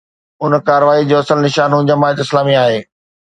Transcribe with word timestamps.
ان 0.43 0.51
ڪارروائي 0.67 1.03
جو 1.09 1.15
اصل 1.21 1.37
نشانو 1.45 1.81
جماعت 1.91 2.17
اسلامي 2.25 2.55
آهي. 2.65 2.79